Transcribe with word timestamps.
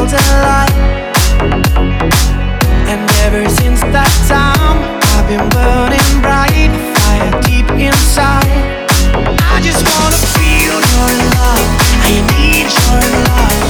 golden 0.00 0.28
light. 0.40 0.76
And 2.88 3.00
ever 3.24 3.44
since 3.60 3.80
that 3.92 4.12
time, 4.32 4.80
I've 5.12 5.28
been 5.28 5.44
burning 5.52 6.08
bright, 6.24 6.72
fire 6.96 7.32
deep 7.44 7.68
inside. 7.76 8.48
I 9.52 9.60
just 9.60 9.84
wanna 9.84 10.20
feel 10.40 10.76
your 10.80 11.10
love. 11.36 11.68
I 12.08 12.16
need 12.32 12.72
your 12.80 13.02
love. 13.28 13.60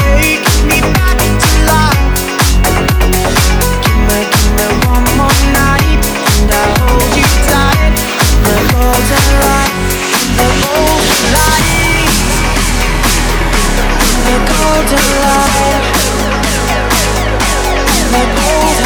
Wake 0.00 0.48
me 0.64 0.80
back 0.96 1.18
to 1.44 1.50
life. 1.68 2.24
Give 3.84 4.00
me, 4.08 4.20
give 4.32 4.52
me 4.56 4.66
one 4.88 5.06
more 5.20 5.40
night, 5.52 6.00
and 6.40 6.56
I'll 6.56 6.72
hold 6.88 7.10
you 7.20 7.28
tight. 7.52 7.92
The 8.48 8.56
golden 8.72 9.26
light, 9.44 9.76
the 10.40 10.48
golden 10.64 11.20
light, 11.36 12.08
the 14.24 14.36
golden 14.48 15.04
light. 15.20 15.45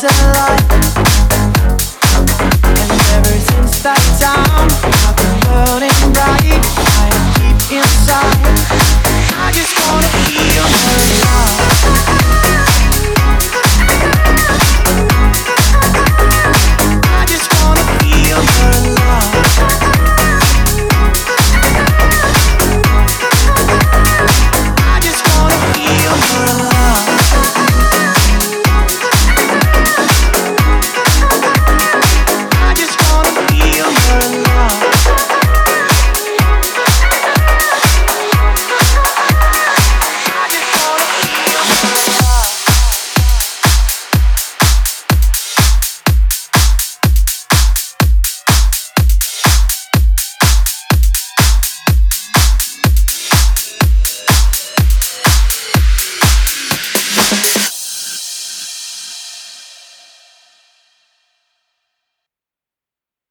the 0.00 0.39